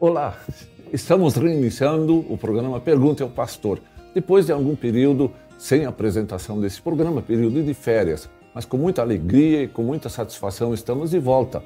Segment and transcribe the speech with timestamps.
[0.00, 0.38] Olá,
[0.92, 3.80] estamos reiniciando o programa Pergunte ao Pastor,
[4.14, 5.28] depois de algum período
[5.58, 10.72] sem apresentação desse programa, período de férias, mas com muita alegria e com muita satisfação
[10.72, 11.64] estamos de volta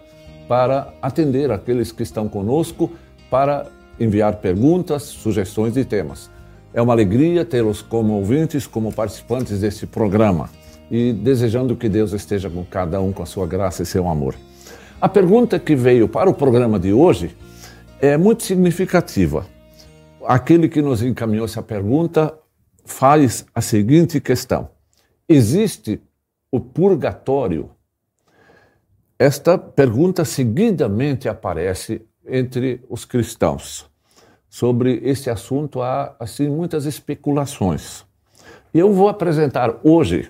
[0.49, 2.91] para atender aqueles que estão conosco,
[3.29, 3.67] para
[4.01, 6.31] enviar perguntas, sugestões de temas.
[6.73, 10.49] É uma alegria tê-los como ouvintes, como participantes desse programa
[10.91, 14.35] e desejando que Deus esteja com cada um com a sua graça e seu amor.
[14.99, 17.37] A pergunta que veio para o programa de hoje
[18.03, 19.47] é muito significativa.
[20.27, 22.37] Aquele que nos encaminhou essa pergunta
[22.85, 24.71] faz a seguinte questão:
[25.29, 26.03] Existe
[26.51, 27.71] o purgatório?
[29.17, 33.89] Esta pergunta seguidamente aparece entre os cristãos.
[34.51, 38.05] Sobre esse assunto há assim muitas especulações.
[38.75, 40.29] E eu vou apresentar hoje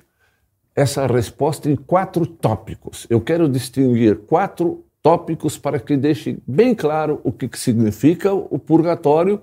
[0.77, 3.07] essa resposta em quatro tópicos.
[3.09, 9.41] Eu quero distinguir quatro tópicos para que deixe bem claro o que significa o purgatório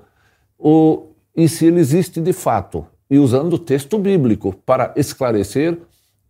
[0.58, 5.78] o, e se ele existe de fato, e usando o texto bíblico para esclarecer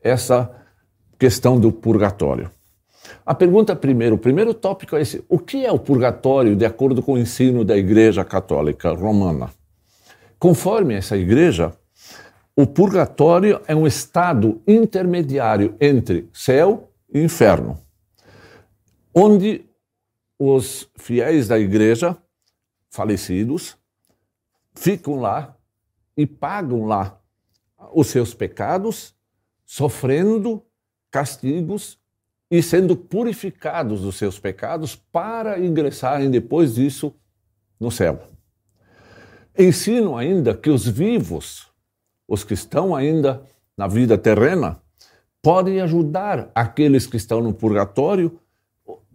[0.02, 0.50] essa
[1.18, 2.50] questão do purgatório.
[3.26, 7.02] A pergunta primeiro, o primeiro tópico é esse: o que é o purgatório de acordo
[7.02, 9.50] com o ensino da Igreja Católica Romana?
[10.38, 11.74] Conforme essa igreja,
[12.56, 17.78] o purgatório é um estado intermediário entre céu e inferno,
[19.14, 19.66] onde
[20.38, 22.18] os fiéis da igreja
[22.90, 23.78] falecidos
[24.74, 25.56] ficam lá
[26.16, 27.20] e pagam lá
[27.94, 29.16] os seus pecados,
[29.66, 30.64] sofrendo
[31.12, 32.00] castigos
[32.52, 37.14] e sendo purificados dos seus pecados para ingressarem depois disso
[37.80, 38.28] no céu.
[39.58, 41.70] Ensino ainda que os vivos
[42.30, 43.44] os que estão ainda
[43.76, 44.80] na vida terrena,
[45.42, 48.40] podem ajudar aqueles que estão no purgatório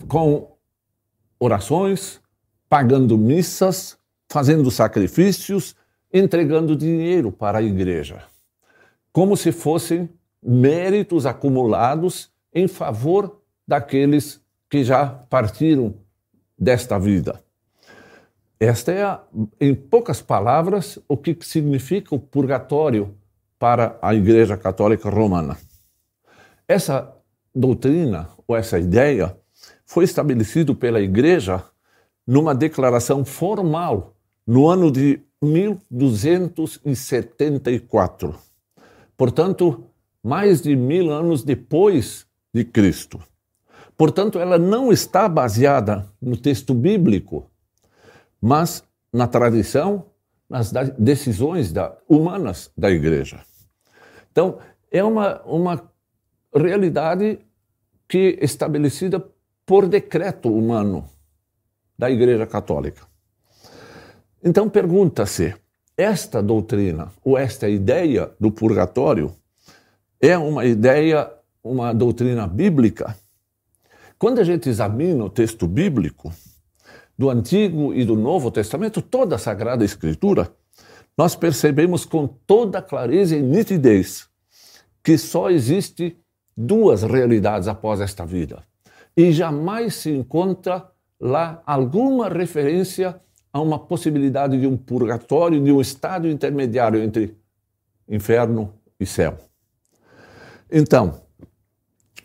[0.09, 0.57] com
[1.39, 2.21] orações,
[2.69, 5.77] pagando missas, fazendo sacrifícios,
[6.13, 8.25] entregando dinheiro para a igreja,
[9.13, 10.09] como se fossem
[10.43, 15.95] méritos acumulados em favor daqueles que já partiram
[16.59, 17.43] desta vida.
[18.59, 19.19] Esta é,
[19.61, 23.15] em poucas palavras, o que significa o purgatório
[23.59, 25.57] para a Igreja Católica Romana.
[26.67, 27.15] Essa
[27.55, 29.37] doutrina, ou essa ideia,
[29.87, 31.65] foi estabelecido pela Igreja
[32.27, 34.15] numa declaração formal
[34.47, 38.35] no ano de 1274.
[39.17, 39.85] Portanto,
[40.23, 43.23] mais de mil anos depois de Cristo.
[43.97, 47.49] Portanto, ela não está baseada no texto bíblico,
[48.41, 50.07] mas na tradição,
[50.49, 53.41] nas decisões da, humanas da igreja.
[54.33, 54.59] Então,
[54.91, 55.89] é uma, uma
[56.55, 57.39] realidade
[58.09, 59.25] que estabelecida
[59.67, 61.09] por decreto humano
[61.99, 63.03] da Igreja Católica.
[64.43, 65.55] Então, pergunta-se:
[65.97, 69.35] esta doutrina ou esta ideia do purgatório
[70.21, 71.31] é uma ideia,
[71.63, 73.17] uma doutrina bíblica?
[74.19, 76.33] Quando a gente examina o texto bíblico,
[77.17, 80.53] do Antigo e do Novo Testamento, toda a Sagrada Escritura,
[81.17, 84.29] nós percebemos com toda clareza e nitidez
[85.03, 86.17] que só existe
[86.57, 88.65] duas realidades após esta vida.
[89.17, 93.21] E jamais se encontra lá alguma referência
[93.53, 97.37] a uma possibilidade de um purgatório, de um estado intermediário entre
[98.09, 99.39] inferno e céu.
[100.71, 101.23] Então,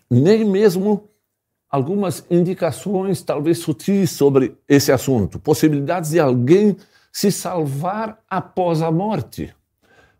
[0.09, 1.07] nem mesmo
[1.69, 5.37] algumas indicações, talvez sutis, sobre esse assunto.
[5.37, 6.75] Possibilidades de alguém
[7.11, 9.53] se salvar após a morte.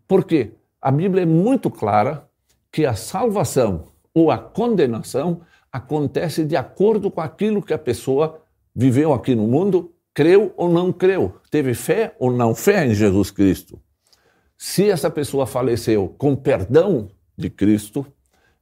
[0.08, 2.30] Porque a Bíblia é muito clara
[2.72, 5.42] que a salvação ou a condenação
[5.72, 8.42] acontece de acordo com aquilo que a pessoa
[8.76, 13.32] viveu aqui no mundo, creu ou não creu, teve fé ou não fé em Jesus
[13.32, 13.80] Cristo.
[14.58, 18.06] Se essa pessoa faleceu com perdão de Cristo,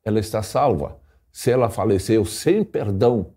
[0.03, 0.99] ela está salva
[1.37, 3.35] se ela faleceu sem perdão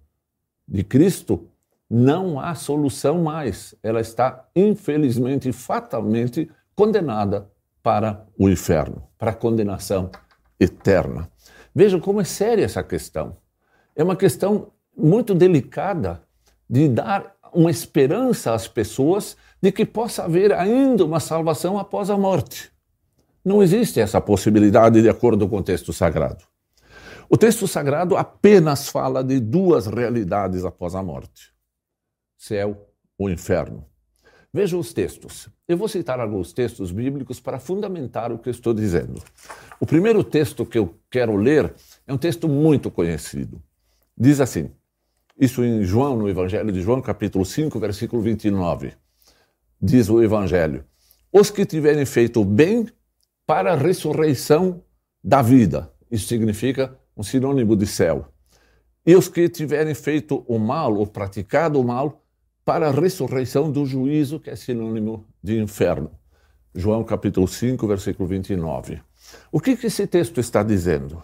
[0.67, 1.51] de Cristo,
[1.89, 3.75] não há solução mais.
[3.83, 7.51] Ela está, infelizmente, fatalmente condenada
[7.83, 10.11] para o inferno, para a condenação
[10.59, 11.31] eterna.
[11.75, 13.37] Vejam como é séria essa questão.
[14.01, 16.23] É uma questão muito delicada
[16.67, 22.17] de dar uma esperança às pessoas de que possa haver ainda uma salvação após a
[22.17, 22.73] morte.
[23.45, 26.43] Não existe essa possibilidade de acordo com o texto sagrado.
[27.29, 31.53] O texto sagrado apenas fala de duas realidades após a morte:
[32.39, 32.89] céu
[33.19, 33.85] ou inferno.
[34.51, 35.51] Veja os textos.
[35.69, 39.23] Eu vou citar alguns textos bíblicos para fundamentar o que estou dizendo.
[39.79, 41.75] O primeiro texto que eu quero ler
[42.07, 43.63] é um texto muito conhecido.
[44.21, 44.71] Diz assim:
[45.41, 48.93] Isso em João, no Evangelho de João, capítulo 5, versículo 29.
[49.81, 50.85] Diz o Evangelho:
[51.33, 52.87] Os que tiverem feito bem
[53.47, 54.85] para a ressurreição
[55.25, 55.91] da vida.
[56.11, 58.27] Isso significa um sinônimo de céu.
[59.07, 62.23] E os que tiverem feito o mal ou praticado o mal
[62.63, 66.11] para a ressurreição do juízo, que é sinônimo de inferno.
[66.75, 69.01] João capítulo 5, versículo 29.
[69.51, 71.23] O que, que esse texto está dizendo?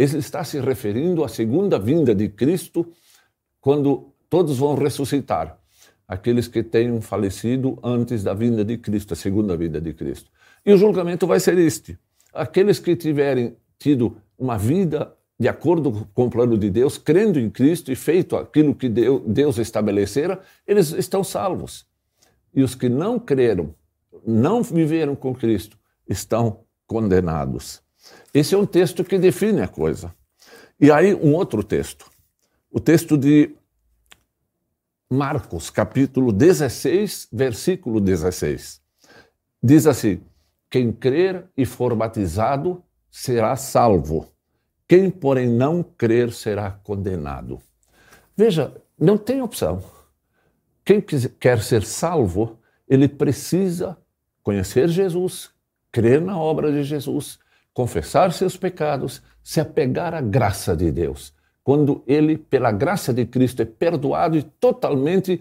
[0.00, 2.90] Ele está se referindo à segunda vinda de Cristo,
[3.60, 5.58] quando todos vão ressuscitar,
[6.08, 10.30] aqueles que tenham falecido antes da vinda de Cristo, a segunda vinda de Cristo.
[10.64, 11.98] E o julgamento vai ser este:
[12.32, 17.50] aqueles que tiverem tido uma vida de acordo com o plano de Deus, crendo em
[17.50, 21.84] Cristo e feito aquilo que Deus estabelecera, eles estão salvos.
[22.54, 23.74] E os que não creram,
[24.26, 25.76] não viveram com Cristo,
[26.08, 27.82] estão condenados.
[28.32, 30.14] Esse é um texto que define a coisa.
[30.78, 32.10] E aí, um outro texto.
[32.70, 33.54] O texto de
[35.10, 38.80] Marcos, capítulo 16, versículo 16.
[39.62, 40.20] Diz assim:
[40.70, 44.30] Quem crer e for batizado será salvo
[44.90, 47.60] quem, porém, não crer será condenado.
[48.36, 49.84] Veja, não tem opção.
[50.84, 52.58] Quem quer ser salvo,
[52.88, 53.96] ele precisa
[54.42, 55.50] conhecer Jesus,
[55.92, 57.38] crer na obra de Jesus,
[57.72, 61.32] confessar seus pecados, se apegar à graça de Deus.
[61.62, 65.40] Quando ele, pela graça de Cristo, é perdoado e totalmente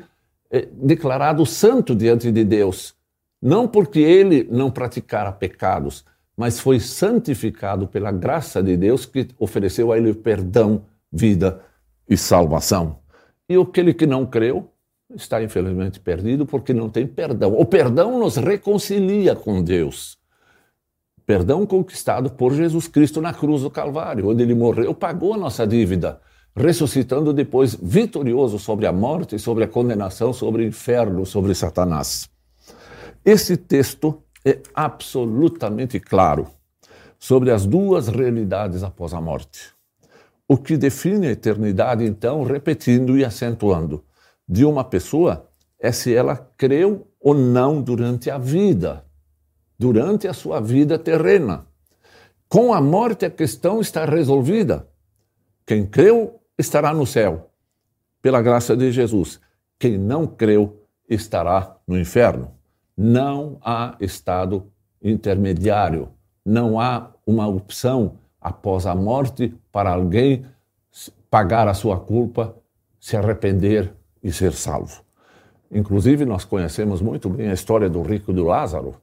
[0.52, 2.96] é, declarado santo diante de Deus.
[3.42, 6.06] Não porque ele não praticara pecados,
[6.36, 11.62] mas foi santificado pela graça de Deus que ofereceu a ele perdão, vida
[12.08, 13.00] e salvação.
[13.48, 14.72] E aquele que não creu
[15.16, 17.54] está infelizmente perdido porque não tem perdão.
[17.58, 20.19] O perdão nos reconcilia com Deus.
[21.30, 25.68] Perdão conquistado por Jesus Cristo na cruz do Calvário, onde ele morreu, pagou a nossa
[25.68, 26.20] dívida,
[26.56, 32.28] ressuscitando depois vitorioso sobre a morte, sobre a condenação, sobre o inferno, sobre Satanás.
[33.24, 36.48] Esse texto é absolutamente claro
[37.20, 39.72] sobre as duas realidades após a morte.
[40.48, 44.04] O que define a eternidade, então, repetindo e acentuando,
[44.48, 45.48] de uma pessoa
[45.80, 49.06] é se ela creu ou não durante a vida,
[49.80, 51.66] durante a sua vida terrena.
[52.48, 54.88] Com a morte, a questão está resolvida.
[55.66, 57.50] Quem creu estará no céu,
[58.22, 59.40] pela graça de Jesus.
[59.80, 62.60] Quem não creu estará no inferno
[63.02, 64.70] não há estado
[65.02, 66.10] intermediário,
[66.46, 70.46] não há uma opção após a morte para alguém
[71.30, 72.54] pagar a sua culpa,
[73.00, 75.02] se arrepender e ser salvo.
[75.72, 78.96] Inclusive, nós conhecemos muito bem a história do rico do Lázaro.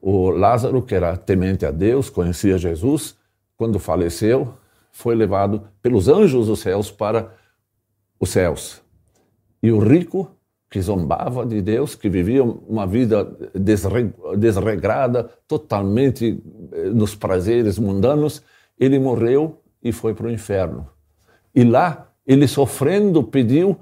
[0.00, 3.16] O Lázaro, que era temente a Deus, conhecia Jesus,
[3.56, 4.54] quando faleceu,
[4.92, 7.32] foi levado pelos anjos dos céus para
[8.18, 8.82] os céus.
[9.62, 10.30] E o rico
[10.70, 13.24] que zombava de Deus, que vivia uma vida
[14.36, 16.42] desregrada, totalmente
[16.72, 18.42] eh, nos prazeres mundanos,
[18.78, 20.88] ele morreu e foi para o inferno.
[21.54, 23.78] E lá, ele sofrendo, pediu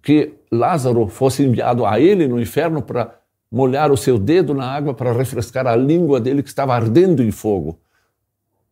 [0.00, 3.14] que Lázaro fosse enviado a ele no inferno para
[3.52, 7.30] molhar o seu dedo na água para refrescar a língua dele que estava ardendo em
[7.30, 7.78] fogo.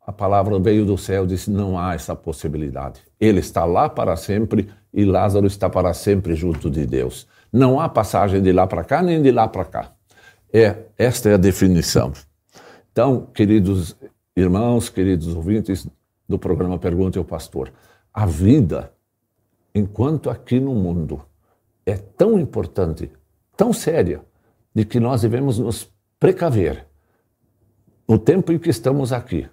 [0.06, 3.02] A palavra veio do céu e disse: não há essa possibilidade.
[3.21, 7.28] Ele está lá para sempre e Lázaro está para sempre junto de Deus.
[7.52, 9.93] Não há passagem de lá para cá nem de lá para cá.
[10.52, 12.12] É, esta é a definição.
[12.90, 13.95] Então, queridos
[14.35, 15.87] irmãos, queridos ouvintes
[16.26, 17.71] do programa Pergunte ao Pastor,
[18.12, 18.93] a vida,
[19.75, 21.23] enquanto aqui no mundo,
[21.85, 23.11] é tão importante,
[23.57, 24.23] tão séria,
[24.75, 26.87] de que nós devemos nos precaver
[28.09, 29.49] no tempo em que estamos aqui,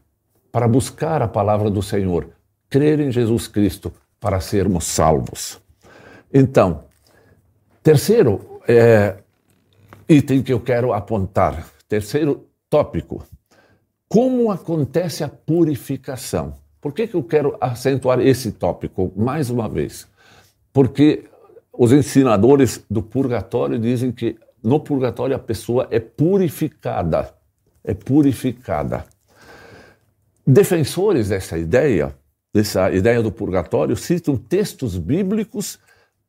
[0.52, 2.30] para buscar a palavra do Senhor,
[2.70, 5.62] crer em Jesus Cristo para sermos salvos.
[6.34, 6.88] Então,
[7.88, 9.16] Terceiro é,
[10.10, 13.24] item que eu quero apontar, terceiro tópico,
[14.10, 16.56] como acontece a purificação?
[16.82, 20.06] Por que, que eu quero acentuar esse tópico mais uma vez?
[20.74, 21.30] Porque
[21.72, 27.34] os ensinadores do purgatório dizem que no purgatório a pessoa é purificada,
[27.84, 29.06] é purificada.
[30.46, 32.16] Defensores dessa ideia,
[32.54, 35.80] dessa ideia do purgatório, citam textos bíblicos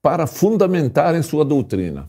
[0.02, 2.08] para fundamentarem sua doutrina.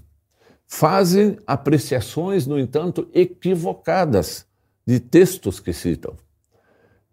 [0.68, 4.46] Fazem apreciações, no entanto, equivocadas
[4.86, 6.16] de textos que citam.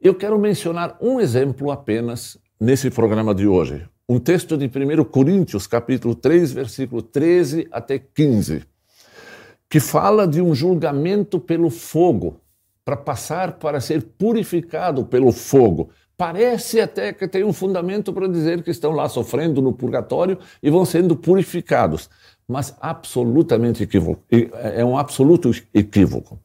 [0.01, 3.87] Eu quero mencionar um exemplo apenas nesse programa de hoje.
[4.09, 8.63] Um texto de 1 Coríntios, capítulo 3, versículo 13 até 15,
[9.69, 12.41] que fala de um julgamento pelo fogo,
[12.85, 18.63] para passar para ser purificado pelo fogo, Parece até que tem um fundamento para dizer
[18.63, 22.09] que estão lá sofrendo no purgatório e vão sendo purificados,
[22.49, 24.23] mas absolutamente equívoco.
[24.31, 26.39] É um absoluto equívoco.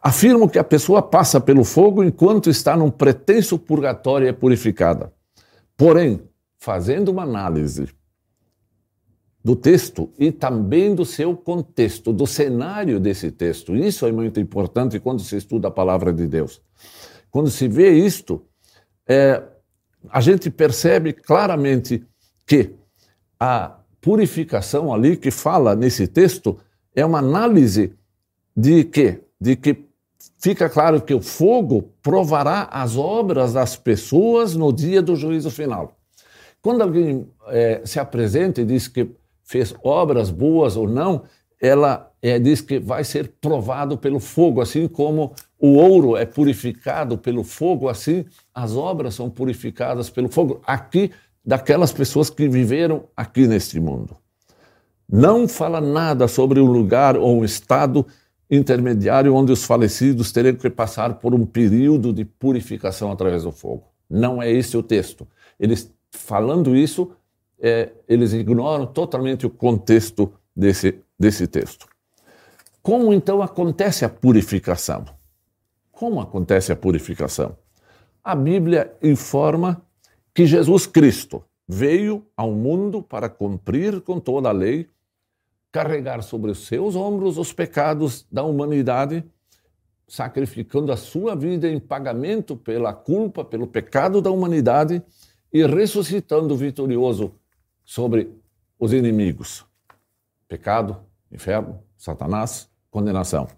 [0.00, 5.12] Afirmo que a pessoa passa pelo fogo enquanto está num pretenso purgatório e é purificada.
[5.76, 6.22] Porém,
[6.58, 7.86] fazendo uma análise
[9.48, 13.74] do texto e também do seu contexto, do cenário desse texto.
[13.74, 16.60] Isso é muito importante quando se estuda a palavra de Deus.
[17.30, 18.44] Quando se vê isto,
[19.08, 19.42] é,
[20.10, 22.04] a gente percebe claramente
[22.46, 22.74] que
[23.40, 26.58] a purificação ali que fala nesse texto
[26.94, 27.94] é uma análise
[28.54, 29.82] de que, de que
[30.38, 35.96] fica claro que o fogo provará as obras das pessoas no dia do juízo final.
[36.60, 39.16] Quando alguém é, se apresenta e diz que
[39.48, 41.22] fez obras boas ou não,
[41.58, 47.16] ela é, diz que vai ser provado pelo fogo, assim como o ouro é purificado
[47.16, 50.60] pelo fogo, assim as obras são purificadas pelo fogo.
[50.66, 51.10] Aqui,
[51.44, 54.16] daquelas pessoas que viveram aqui neste mundo.
[55.10, 58.06] Não fala nada sobre um lugar ou um estado
[58.50, 63.84] intermediário onde os falecidos teriam que passar por um período de purificação através do fogo.
[64.08, 65.26] Não é esse o texto.
[65.58, 67.12] Eles falando isso,
[67.60, 71.86] é, eles ignoram totalmente o contexto desse, desse texto.
[72.82, 75.04] Como então acontece a purificação?
[75.90, 77.56] Como acontece a purificação?
[78.22, 79.82] A Bíblia informa
[80.32, 84.88] que Jesus Cristo veio ao mundo para cumprir com toda a lei,
[85.70, 89.24] carregar sobre os seus ombros os pecados da humanidade,
[90.06, 95.02] sacrificando a sua vida em pagamento pela culpa, pelo pecado da humanidade
[95.52, 97.34] e ressuscitando vitorioso
[97.88, 98.30] sobre
[98.78, 99.64] os inimigos:
[100.46, 100.98] pecado,
[101.32, 103.48] inferno, Satanás, condenação.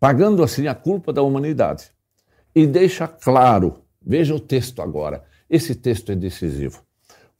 [0.00, 1.92] Pagando assim a culpa da humanidade.
[2.54, 6.82] E deixa claro, veja o texto agora, esse texto é decisivo.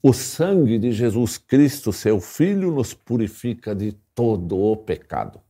[0.03, 5.41] O sangue de Jesus Cristo, seu Filho, nos purifica de todo o pecado.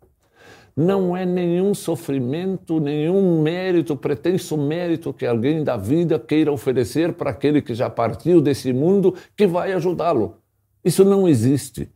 [0.77, 7.31] Não é nenhum sofrimento, nenhum mérito, pretenso mérito que alguém da vida queira oferecer para
[7.31, 10.42] aquele que já partiu desse mundo que vai ajudá-lo.
[10.85, 11.91] Isso não existe.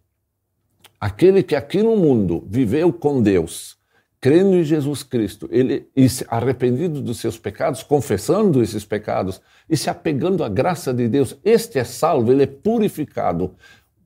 [1.00, 3.76] Aquele que aqui no mundo viveu com Deus,
[4.20, 5.88] crendo em Jesus Cristo, ele
[6.28, 11.78] arrependido dos seus pecados, confessando esses pecados e se apegando à graça de Deus, este
[11.78, 13.54] é salvo, ele é purificado.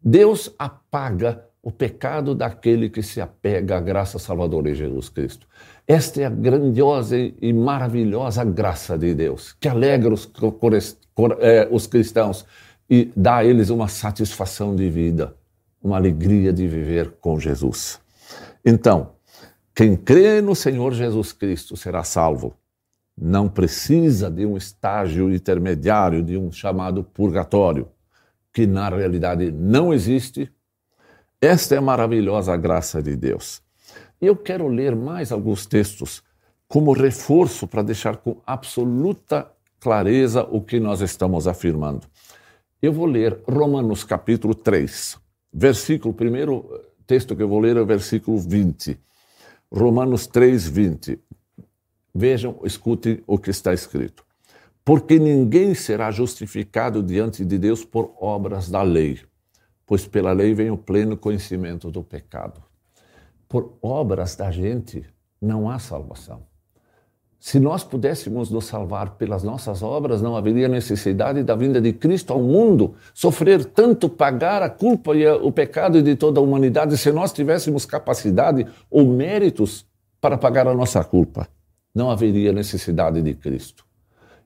[0.02, 5.46] Deus apaga o pecado daquele que se apega à graça salvadora em Jesus Cristo.
[5.87, 10.30] Esta é a grandiosa e maravilhosa graça de Deus, que alegra os,
[11.40, 12.46] eh, os cristãos
[12.90, 15.37] e dá a eles uma satisfação de vida,
[15.80, 18.00] uma alegria de viver com Jesus.
[18.64, 19.12] Então,
[19.73, 22.52] quem crê no Senhor Jesus Cristo será salvo.
[23.16, 27.88] Não precisa de um estágio intermediário, de um chamado purgatório,
[28.52, 30.50] que na realidade não existe.
[31.40, 33.62] Esta é a maravilhosa graça de Deus.
[34.20, 36.23] Eu quero ler mais alguns textos
[36.66, 42.06] como reforço para deixar com absoluta clareza o que nós estamos afirmando.
[42.82, 45.18] Eu vou ler Romanos capítulo 3,
[45.52, 46.64] versículo, primeiro
[47.06, 48.99] texto que eu vou ler é o versículo 20.
[49.70, 51.18] Romanos 3, 20.
[52.14, 54.25] Vejam, escutem o que está escrito.
[54.82, 59.20] Porque ninguém será justificado diante de Deus por obras da lei,
[59.84, 62.62] pois pela lei vem o pleno conhecimento do pecado.
[63.46, 65.04] Por obras da gente
[65.38, 66.50] não há salvação.
[67.40, 72.35] Se nós pudéssemos nos salvar pelas nossas obras, não haveria necessidade da vinda de Cristo
[72.35, 77.11] ao mundo, sofrer tanto, pagar a culpa e o pecado de toda a humanidade, se
[77.11, 79.87] nós tivéssemos capacidade ou méritos
[80.20, 81.49] para pagar a nossa culpa.
[81.94, 83.87] Não haveria necessidade de Cristo.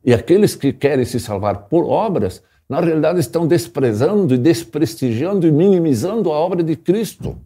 [0.05, 5.51] E aqueles que querem se salvar por obras, na realidade estão desprezando e desprestigiando e
[5.51, 7.37] minimizando a obra de Cristo,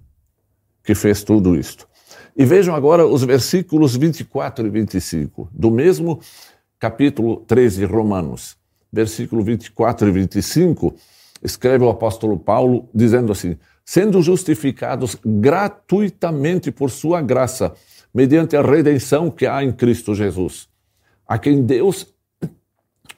[0.84, 1.88] que fez tudo isto.
[2.38, 6.20] E vejam agora os versículos 24 e 25, do mesmo
[6.78, 8.56] capítulo 13 de Romanos.
[8.92, 10.94] Versículo 24 e 25,
[11.42, 17.74] escreve o apóstolo Paulo dizendo assim: sendo justificados gratuitamente por sua graça,
[18.14, 20.68] mediante a redenção que há em Cristo Jesus,
[21.26, 22.06] a quem Deus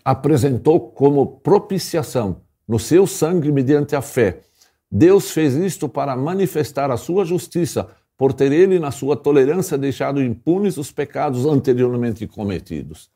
[0.02, 4.40] apresentou como propiciação no seu sangue mediante a fé.
[4.90, 7.86] Deus fez isto para manifestar a sua justiça
[8.20, 13.10] por ter ele, na sua tolerância, deixado impunes os pecados anteriormente cometidos.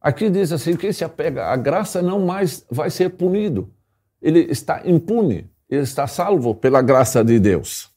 [0.00, 3.74] Aqui diz assim: quem se apega à graça não mais vai ser punido.
[4.22, 7.90] Ele está impune, ele está salvo pela graça de Deus.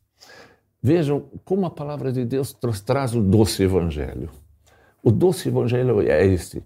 [0.82, 2.52] Vejam como a palavra de Deus
[2.84, 4.32] traz o doce evangelho.
[5.04, 6.63] O doce evangelho é este: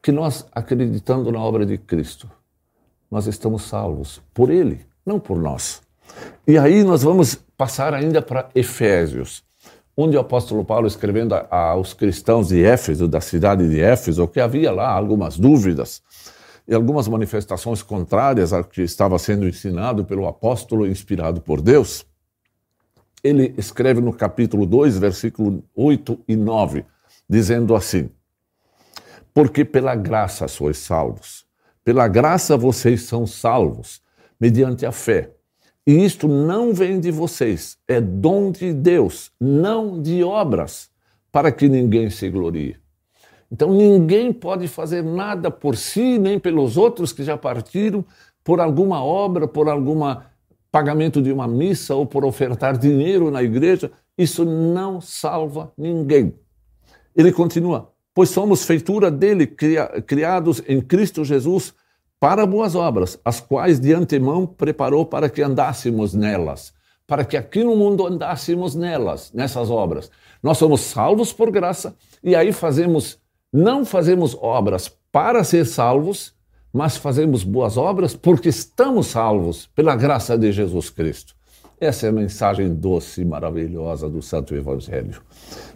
[0.00, 2.30] que nós, acreditando na obra de Cristo,
[3.10, 5.82] nós estamos salvos por Ele, não por nós.
[6.46, 9.42] E aí nós vamos passar ainda para Efésios,
[9.96, 14.70] onde o apóstolo Paulo, escrevendo aos cristãos de Éfeso, da cidade de Éfeso, que havia
[14.70, 16.02] lá algumas dúvidas
[16.66, 22.06] e algumas manifestações contrárias ao que estava sendo ensinado pelo apóstolo inspirado por Deus,
[23.22, 26.84] ele escreve no capítulo 2, versículo 8 e 9,
[27.28, 28.10] dizendo assim:
[29.34, 31.46] Porque pela graça sois salvos,
[31.84, 34.00] pela graça vocês são salvos,
[34.38, 35.32] mediante a fé.
[35.88, 40.90] E isto não vem de vocês, é dom de Deus, não de obras,
[41.32, 42.76] para que ninguém se glorie.
[43.50, 48.04] Então ninguém pode fazer nada por si, nem pelos outros que já partiram,
[48.44, 50.00] por alguma obra, por algum
[50.70, 53.90] pagamento de uma missa ou por ofertar dinheiro na igreja.
[54.18, 56.34] Isso não salva ninguém.
[57.16, 61.72] Ele continua: Pois somos feitura dele, criados em Cristo Jesus
[62.20, 66.72] para boas obras, as quais de antemão preparou para que andássemos nelas,
[67.06, 70.10] para que aqui no mundo andássemos nelas, nessas obras.
[70.42, 73.18] Nós somos salvos por graça e aí fazemos
[73.52, 76.34] não fazemos obras para ser salvos,
[76.72, 81.34] mas fazemos boas obras porque estamos salvos pela graça de Jesus Cristo.
[81.80, 85.22] Essa é a mensagem doce e maravilhosa do Santo Evangelho.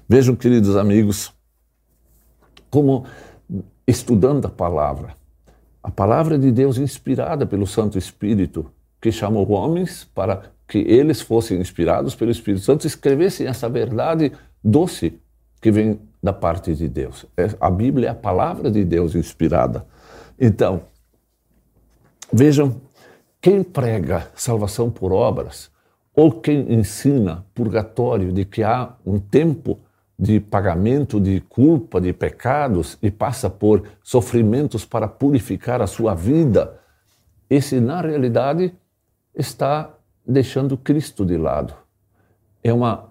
[0.09, 1.33] Vejam, queridos amigos,
[2.71, 3.07] como
[3.87, 5.15] estudando a palavra,
[5.83, 8.71] a palavra de Deus inspirada pelo Santo Espírito,
[9.01, 15.19] que chamou homens para que eles fossem inspirados pelo Espírito Santo, escrevessem essa verdade doce
[15.61, 17.27] que vem da parte de Deus.
[17.37, 19.85] É, a Bíblia é a palavra de Deus inspirada.
[20.39, 20.83] Então,
[22.33, 22.81] vejam,
[23.41, 25.71] quem prega salvação por obras,
[26.15, 29.79] ou quem ensina purgatório de que há um tempo
[30.23, 36.79] de pagamento de culpa, de pecados e passa por sofrimentos para purificar a sua vida,
[37.51, 38.73] esse, na realidade,
[39.35, 39.93] está
[40.25, 41.75] deixando Cristo de lado.
[42.63, 43.11] É uma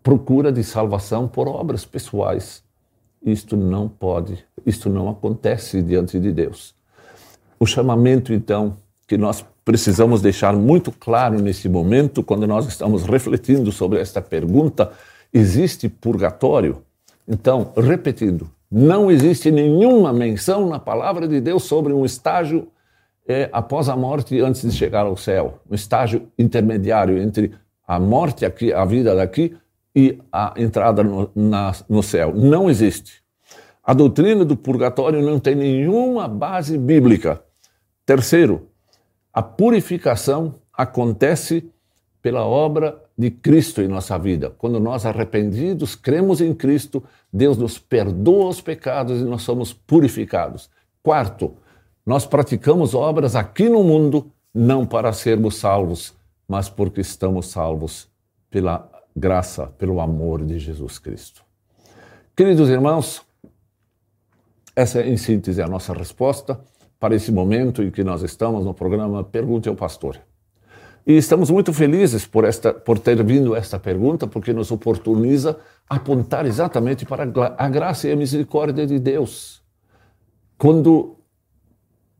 [0.00, 2.62] procura de salvação por obras pessoais.
[3.20, 6.72] Isto não pode, isto não acontece diante de Deus.
[7.58, 8.76] O chamamento, então,
[9.08, 14.92] que nós precisamos deixar muito claro nesse momento, quando nós estamos refletindo sobre esta pergunta:
[15.32, 16.82] existe purgatório?
[17.26, 22.68] Então, repetindo, não existe nenhuma menção na palavra de Deus sobre um estágio
[23.26, 27.52] é, após a morte antes de chegar ao céu, um estágio intermediário entre
[27.86, 29.56] a morte aqui, a vida daqui
[29.94, 32.32] e a entrada no, na, no céu.
[32.34, 33.22] Não existe.
[33.82, 37.42] A doutrina do purgatório não tem nenhuma base bíblica.
[38.06, 38.68] Terceiro,
[39.32, 41.70] a purificação acontece
[42.22, 44.48] pela obra de Cristo em nossa vida.
[44.48, 50.70] Quando nós, arrependidos, cremos em Cristo, Deus nos perdoa os pecados e nós somos purificados.
[51.02, 51.54] Quarto,
[52.06, 56.14] nós praticamos obras aqui no mundo não para sermos salvos,
[56.48, 58.08] mas porque estamos salvos
[58.50, 61.44] pela graça pelo amor de Jesus Cristo.
[62.34, 63.20] Queridos irmãos,
[64.74, 66.58] essa é, em síntese, a nossa resposta
[66.98, 70.18] para esse momento em que nós estamos no programa Pergunte ao Pastor.
[71.10, 76.46] E estamos muito felizes por, esta, por ter vindo esta pergunta, porque nos oportuniza apontar
[76.46, 77.24] exatamente para
[77.58, 79.60] a graça e a misericórdia de Deus.
[80.56, 81.16] Quando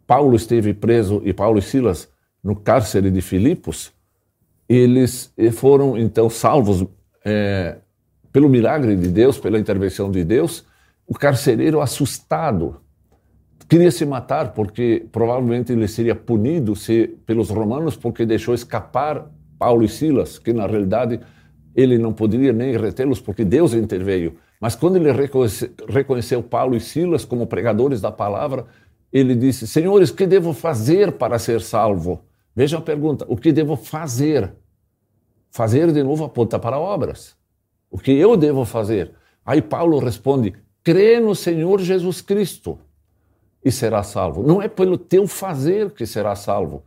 [0.09, 2.09] Paulo esteve preso e Paulo e Silas
[2.43, 3.93] no cárcere de Filipos,
[4.69, 6.85] eles foram então salvos
[7.25, 7.77] é,
[8.33, 10.65] pelo milagre de Deus, pela intervenção de Deus.
[11.07, 12.81] O carcereiro, assustado,
[13.71, 19.85] queria se matar porque provavelmente ele seria punido se, pelos romanos porque deixou escapar Paulo
[19.85, 21.21] e Silas, que na realidade
[21.77, 24.35] ele não poderia nem retê-los porque Deus interveio.
[24.61, 25.13] Mas quando ele
[25.89, 28.67] reconheceu Paulo e Silas como pregadores da palavra,
[29.13, 32.25] ele disse: Senhores, que devo fazer para ser salvo?
[32.55, 34.53] Veja a pergunta: o que devo fazer?
[35.49, 37.37] Fazer de novo aponta para obras.
[37.89, 39.13] O que eu devo fazer?
[39.47, 42.79] Aí Paulo responde: crê no Senhor Jesus Cristo
[43.65, 44.43] e será salvo.
[44.43, 46.85] Não é pelo teu fazer que será salvo,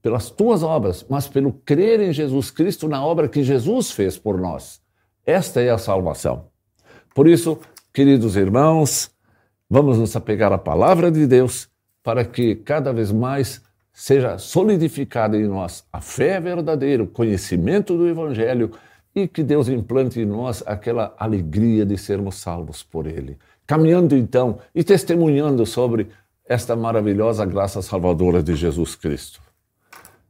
[0.00, 4.38] pelas tuas obras, mas pelo crer em Jesus Cristo na obra que Jesus fez por
[4.38, 4.80] nós.
[5.24, 6.46] Esta é a salvação.
[7.14, 7.58] Por isso,
[7.92, 9.10] queridos irmãos,
[9.68, 11.68] vamos nos apegar à palavra de Deus
[12.02, 18.08] para que cada vez mais seja solidificada em nós a fé verdadeira, o conhecimento do
[18.08, 18.72] Evangelho
[19.14, 23.38] e que Deus implante em nós aquela alegria de sermos salvos por Ele.
[23.72, 26.08] Caminhando então e testemunhando sobre
[26.44, 29.40] esta maravilhosa graça salvadora de Jesus Cristo.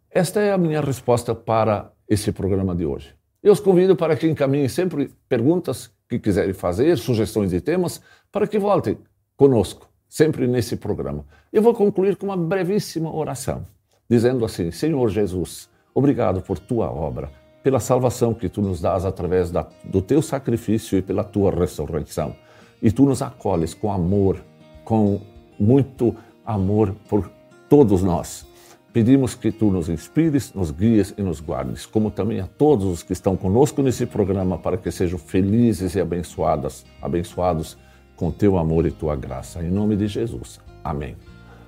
[0.09, 3.13] Esta é a minha resposta para esse programa de hoje.
[3.43, 8.01] Eu os convido para que encaminhem sempre perguntas que quiserem fazer, sugestões de temas,
[8.31, 8.97] para que voltem
[9.37, 11.25] conosco, sempre nesse programa.
[11.53, 13.67] Eu vou concluir com uma brevíssima oração,
[14.09, 17.29] dizendo assim: Senhor Jesus, obrigado por tua obra,
[17.61, 22.37] pela salvação que tu nos dás através da, do teu sacrifício e pela tua ressurreição.
[22.83, 24.43] E tu nos acolhes com amor,
[24.85, 25.21] com
[25.59, 26.15] muito
[26.45, 27.31] amor por
[27.69, 28.47] todos nós.
[28.93, 33.03] Pedimos que tu nos inspires, nos guies e nos guardes, como também a todos os
[33.03, 37.79] que estão conosco nesse programa, para que sejam felizes e abençoadas, abençoados
[38.17, 39.63] com teu amor e tua graça.
[39.63, 40.61] Em nome de Jesus.
[40.85, 41.17] Amém.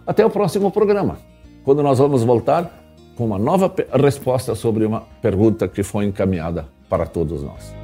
[0.07, 1.16] Até o próximo programa,
[1.64, 2.85] quando nós vamos voltar
[3.16, 7.84] com uma nova resposta sobre uma pergunta que foi encaminhada para todos nós.